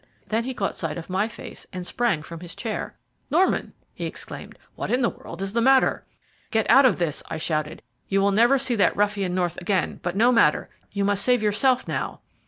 [0.29, 2.95] Then he caught sight of my face, and sprang from his chair.
[3.29, 6.07] "Norman!" he exclaimed; "what in the world is the matter?"
[6.49, 7.83] "Get out of this," I shouted.
[8.07, 11.87] "You will never see that ruffian North again; but no matter, you must save yourself
[11.87, 12.21] now."